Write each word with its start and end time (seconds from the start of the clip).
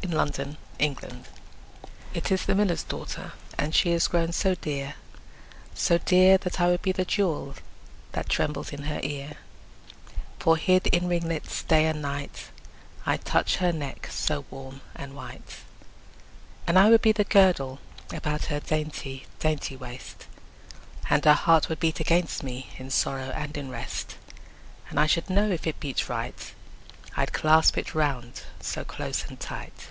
The 0.00 0.08
Miller's 0.08 0.36
Daughter 0.36 1.16
IT 2.12 2.32
is 2.32 2.46
the 2.46 2.56
miller's 2.56 2.82
daughter, 2.82 3.34
And 3.56 3.72
she 3.72 3.92
is 3.92 4.08
grown 4.08 4.32
so 4.32 4.56
dear, 4.56 4.96
so 5.72 5.98
dear, 5.98 6.36
That 6.36 6.60
I 6.60 6.66
would 6.66 6.82
be 6.82 6.90
the 6.90 7.04
jewel 7.04 7.54
That 8.10 8.28
trembles 8.28 8.72
in 8.72 8.82
her 8.82 8.98
ear: 9.04 9.36
For 10.40 10.56
hid 10.56 10.88
in 10.88 11.06
ringlets 11.06 11.62
day 11.62 11.86
and 11.86 12.02
night, 12.02 12.50
5 13.04 13.04
I'd 13.06 13.24
touch 13.24 13.56
her 13.58 13.70
neck 13.72 14.08
so 14.10 14.44
warm 14.50 14.80
and 14.96 15.14
white. 15.14 15.58
And 16.66 16.76
I 16.76 16.90
would 16.90 17.02
be 17.02 17.12
the 17.12 17.22
girdle 17.22 17.78
About 18.12 18.46
her 18.46 18.58
dainty 18.58 19.26
dainty 19.38 19.76
waist, 19.76 20.26
And 21.08 21.24
her 21.24 21.34
heart 21.34 21.68
would 21.68 21.78
beat 21.78 22.00
against 22.00 22.42
me, 22.42 22.68
In 22.78 22.90
sorrow 22.90 23.30
and 23.32 23.56
in 23.56 23.70
rest: 23.70 24.16
10 24.88 24.90
And 24.90 24.98
I 24.98 25.06
should 25.06 25.30
know 25.30 25.48
if 25.52 25.68
it 25.68 25.78
beat 25.78 26.08
right, 26.08 26.52
I'd 27.16 27.32
clasp 27.32 27.76
it 27.76 27.96
round 27.96 28.42
so 28.60 28.84
close 28.84 29.24
and 29.26 29.40
tight. 29.40 29.88